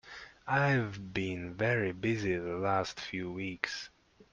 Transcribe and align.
I've 0.47 1.13
been 1.13 1.53
very 1.53 1.91
busy 1.91 2.35
the 2.35 2.55
last 2.57 2.99
few 2.99 3.31
weeks. 3.31 3.91